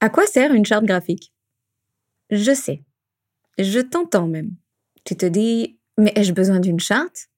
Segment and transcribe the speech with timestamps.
[0.00, 1.32] À quoi sert une charte graphique?
[2.30, 2.82] Je sais.
[3.58, 4.56] Je t'entends même.
[5.04, 7.28] Tu te dis, mais ai-je besoin d'une charte?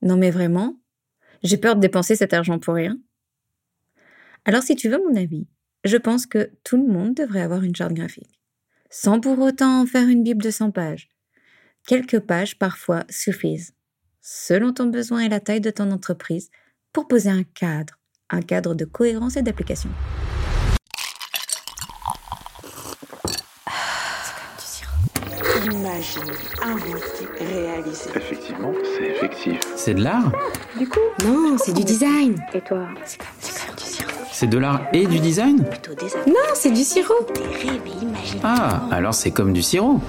[0.00, 0.78] Non mais vraiment
[1.42, 2.98] J'ai peur de dépenser cet argent pour rien.
[4.44, 5.48] Alors si tu veux mon avis,
[5.82, 8.40] je pense que tout le monde devrait avoir une charte graphique.
[8.90, 11.08] Sans pour autant en faire une Bible de 100 pages.
[11.86, 13.74] Quelques pages parfois suffisent,
[14.20, 16.50] selon ton besoin et la taille de ton entreprise,
[16.92, 17.98] pour poser un cadre,
[18.30, 19.90] un cadre de cohérence et d'application.
[26.04, 28.10] Imaginer, inventer, réaliser.
[28.14, 29.58] Effectivement, c'est effectif.
[29.74, 30.30] C'est de l'art
[30.78, 32.36] Du coup, Non, c'est du design.
[32.52, 34.10] et toi C'est comme du sirop.
[34.30, 37.14] C'est de l'art et du design Plutôt des Non, c'est du sirop.
[37.34, 38.40] des rêves et imaginer.
[38.42, 40.00] Ah, alors c'est comme du sirop.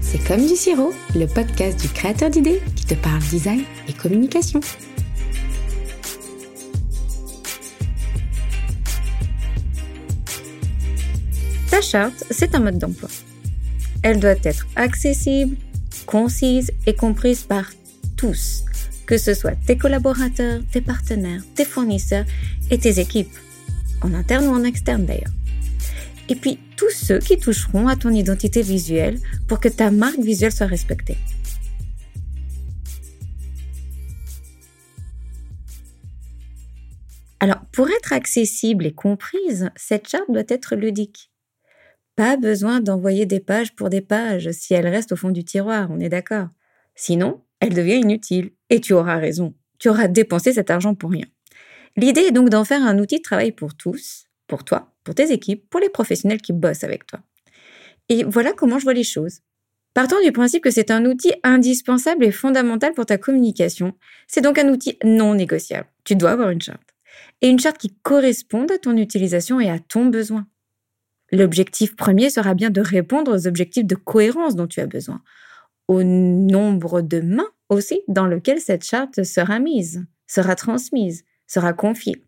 [0.00, 4.60] C'est comme du sirop, le podcast du créateur d'idées qui te parle design et communication.
[11.70, 13.08] Ta charte, c'est un mode d'emploi.
[14.02, 15.56] Elle doit être accessible,
[16.06, 17.70] concise et comprise par
[18.16, 18.64] tous,
[19.06, 22.24] que ce soit tes collaborateurs, tes partenaires, tes fournisseurs
[22.70, 23.32] et tes équipes,
[24.00, 25.32] en interne ou en externe d'ailleurs.
[26.28, 30.52] Et puis tous ceux qui toucheront à ton identité visuelle pour que ta marque visuelle
[30.52, 31.18] soit respectée.
[37.38, 41.31] Alors, pour être accessible et comprise, cette charte doit être ludique.
[42.16, 45.88] Pas besoin d'envoyer des pages pour des pages si elles restent au fond du tiroir,
[45.90, 46.48] on est d'accord.
[46.94, 48.50] Sinon, elle devient inutile.
[48.70, 49.54] Et tu auras raison.
[49.78, 51.26] Tu auras dépensé cet argent pour rien.
[51.96, 55.32] L'idée est donc d'en faire un outil de travail pour tous, pour toi, pour tes
[55.32, 57.20] équipes, pour les professionnels qui bossent avec toi.
[58.08, 59.40] Et voilà comment je vois les choses.
[59.94, 63.94] Partant du principe que c'est un outil indispensable et fondamental pour ta communication,
[64.26, 65.88] c'est donc un outil non négociable.
[66.04, 66.94] Tu dois avoir une charte.
[67.42, 70.46] Et une charte qui corresponde à ton utilisation et à ton besoin.
[71.32, 75.22] L'objectif premier sera bien de répondre aux objectifs de cohérence dont tu as besoin,
[75.88, 82.22] au nombre de mains aussi dans lequel cette charte sera mise, sera transmise, sera confiée.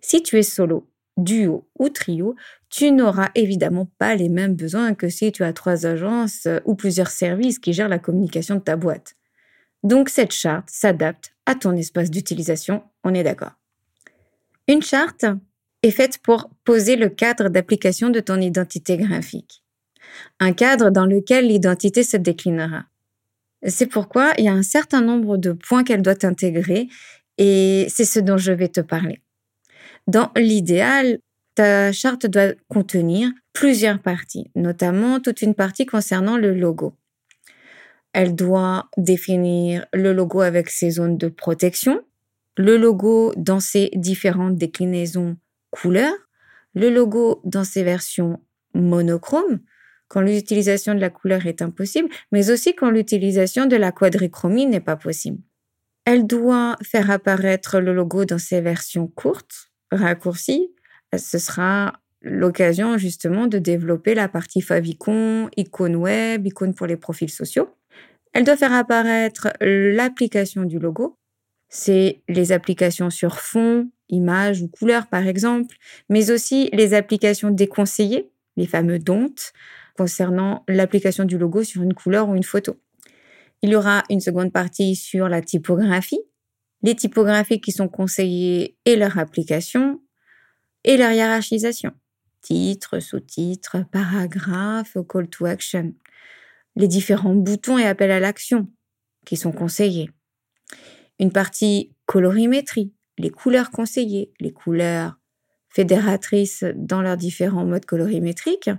[0.00, 2.34] Si tu es solo, duo ou trio,
[2.70, 6.74] tu n'auras évidemment pas les mêmes besoins que si tu as trois agences euh, ou
[6.74, 9.14] plusieurs services qui gèrent la communication de ta boîte.
[9.84, 13.52] Donc cette charte s'adapte à ton espace d'utilisation, on est d'accord.
[14.66, 15.26] Une charte
[15.84, 19.62] est faite pour poser le cadre d'application de ton identité graphique.
[20.40, 22.84] Un cadre dans lequel l'identité se déclinera.
[23.66, 26.88] C'est pourquoi il y a un certain nombre de points qu'elle doit intégrer
[27.38, 29.20] et c'est ce dont je vais te parler.
[30.06, 31.18] Dans l'idéal,
[31.54, 36.94] ta charte doit contenir plusieurs parties, notamment toute une partie concernant le logo.
[38.12, 42.00] Elle doit définir le logo avec ses zones de protection,
[42.56, 45.36] le logo dans ses différentes déclinaisons
[45.74, 46.14] couleurs,
[46.74, 48.40] le logo dans ses versions
[48.74, 49.58] monochromes,
[50.08, 54.80] quand l'utilisation de la couleur est impossible, mais aussi quand l'utilisation de la quadrichromie n'est
[54.80, 55.42] pas possible.
[56.04, 60.70] Elle doit faire apparaître le logo dans ses versions courtes, raccourcies.
[61.16, 67.30] Ce sera l'occasion justement de développer la partie favicon, icône web, icône pour les profils
[67.30, 67.68] sociaux.
[68.32, 71.18] Elle doit faire apparaître l'application du logo.
[71.76, 75.74] C'est les applications sur fond, images ou couleurs par exemple,
[76.08, 79.34] mais aussi les applications déconseillées, les fameux DONT,
[79.98, 82.78] concernant l'application du logo sur une couleur ou une photo.
[83.60, 86.20] Il y aura une seconde partie sur la typographie,
[86.84, 90.00] les typographies qui sont conseillées et leur application,
[90.84, 91.90] et leur hiérarchisation.
[92.40, 95.92] Titre, sous-titre, paragraphe, call to action.
[96.76, 98.68] Les différents boutons et appels à l'action
[99.26, 100.08] qui sont conseillés.
[101.18, 105.16] Une partie colorimétrie, les couleurs conseillées, les couleurs
[105.68, 108.70] fédératrices dans leurs différents modes colorimétriques,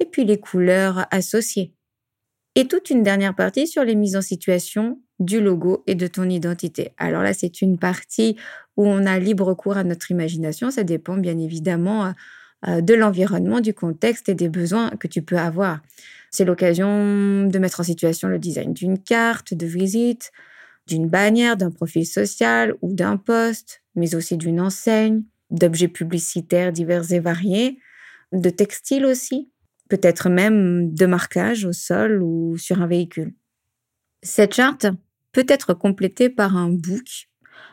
[0.00, 1.74] et puis les couleurs associées.
[2.54, 6.28] Et toute une dernière partie sur les mises en situation du logo et de ton
[6.28, 6.92] identité.
[6.96, 8.36] Alors là, c'est une partie
[8.76, 10.70] où on a libre cours à notre imagination.
[10.70, 12.14] Ça dépend bien évidemment
[12.66, 15.80] euh, de l'environnement, du contexte et des besoins que tu peux avoir.
[16.30, 20.32] C'est l'occasion de mettre en situation le design d'une carte de visite,
[20.88, 27.12] d'une bannière, d'un profil social ou d'un poste, mais aussi d'une enseigne, d'objets publicitaires divers
[27.12, 27.78] et variés,
[28.32, 29.50] de textiles aussi,
[29.88, 33.34] peut-être même de marquage au sol ou sur un véhicule.
[34.22, 34.86] Cette charte
[35.32, 37.28] peut être complétée par un book,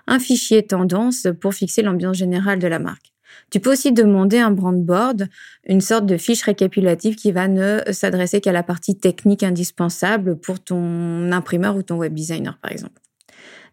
[0.07, 3.13] un fichier tendance pour fixer l'ambiance générale de la marque.
[3.49, 5.27] Tu peux aussi demander un brand board,
[5.67, 10.63] une sorte de fiche récapitulative qui va ne s'adresser qu'à la partie technique indispensable pour
[10.63, 13.01] ton imprimeur ou ton web designer, par exemple.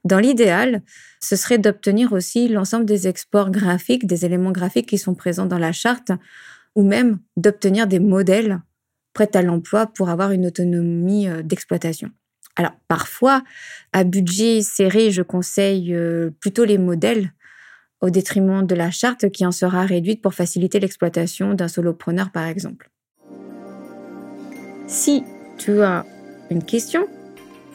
[0.04, 0.82] Dans l'idéal,
[1.20, 5.58] ce serait d'obtenir aussi l'ensemble des exports graphiques, des éléments graphiques qui sont présents dans
[5.58, 6.10] la charte,
[6.75, 8.60] ou même d'obtenir des modèles
[9.12, 12.10] prêts à l'emploi pour avoir une autonomie euh, d'exploitation.
[12.56, 13.43] Alors parfois,
[13.93, 17.32] à budget serré, je conseille euh, plutôt les modèles
[18.00, 22.46] au détriment de la charte qui en sera réduite pour faciliter l'exploitation d'un solopreneur par
[22.46, 22.90] exemple.
[24.87, 25.22] Si
[25.58, 26.05] tu as
[26.50, 27.06] une question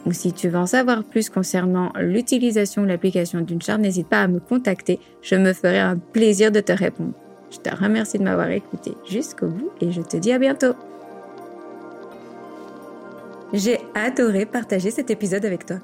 [0.07, 4.21] ou si tu veux en savoir plus concernant l'utilisation de l'application d'une charte, n'hésite pas
[4.21, 7.11] à me contacter, je me ferai un plaisir de te répondre.
[7.51, 10.73] Je te remercie de m'avoir écouté jusqu'au bout et je te dis à bientôt.
[13.51, 15.77] J'ai adoré partager cet épisode avec toi.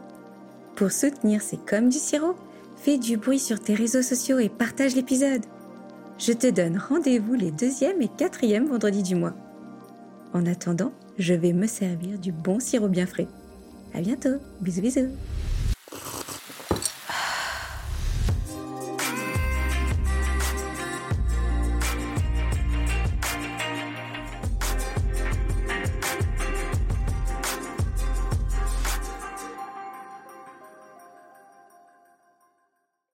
[0.75, 2.35] Pour soutenir C'est comme du sirop,
[2.77, 5.45] fais du bruit sur tes réseaux sociaux et partage l'épisode.
[6.17, 9.33] Je te donne rendez-vous les deuxième et quatrième vendredis du mois.
[10.33, 13.27] En attendant, je vais me servir du bon sirop bien frais.
[13.93, 14.39] À bientôt.
[14.61, 15.09] Bisous bisous.